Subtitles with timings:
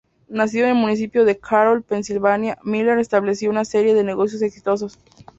[0.29, 4.97] Nacido en el municipio de Carroll, Pensilvania, Miller estableció una serie de negocios exitosos.